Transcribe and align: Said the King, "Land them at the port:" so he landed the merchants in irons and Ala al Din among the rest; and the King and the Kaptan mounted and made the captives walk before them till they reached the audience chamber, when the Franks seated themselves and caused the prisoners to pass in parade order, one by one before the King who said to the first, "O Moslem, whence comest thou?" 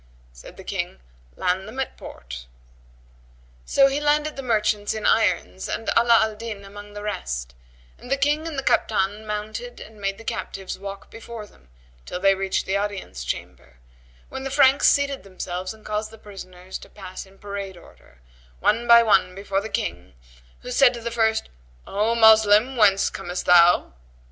Said 0.33 0.57
the 0.57 0.63
King, 0.63 0.99
"Land 1.35 1.67
them 1.67 1.79
at 1.79 1.95
the 1.95 1.99
port:" 2.03 2.47
so 3.67 3.85
he 3.85 4.01
landed 4.01 4.35
the 4.35 4.41
merchants 4.41 4.95
in 4.95 5.05
irons 5.05 5.69
and 5.69 5.91
Ala 5.95 6.21
al 6.23 6.33
Din 6.35 6.65
among 6.65 6.93
the 6.93 7.03
rest; 7.03 7.53
and 7.99 8.09
the 8.09 8.17
King 8.17 8.47
and 8.47 8.57
the 8.57 8.63
Kaptan 8.63 9.27
mounted 9.27 9.79
and 9.79 10.01
made 10.01 10.17
the 10.17 10.23
captives 10.23 10.79
walk 10.79 11.11
before 11.11 11.45
them 11.45 11.69
till 12.07 12.19
they 12.19 12.33
reached 12.33 12.65
the 12.65 12.75
audience 12.75 13.23
chamber, 13.23 13.77
when 14.27 14.41
the 14.43 14.49
Franks 14.49 14.87
seated 14.87 15.21
themselves 15.21 15.71
and 15.71 15.85
caused 15.85 16.09
the 16.09 16.17
prisoners 16.17 16.79
to 16.79 16.89
pass 16.89 17.27
in 17.27 17.37
parade 17.37 17.77
order, 17.77 18.21
one 18.59 18.87
by 18.87 19.03
one 19.03 19.35
before 19.35 19.61
the 19.61 19.69
King 19.69 20.15
who 20.63 20.71
said 20.71 20.95
to 20.95 21.01
the 21.01 21.11
first, 21.11 21.47
"O 21.85 22.15
Moslem, 22.15 22.75
whence 22.75 23.11
comest 23.11 23.45
thou?" 23.45 23.93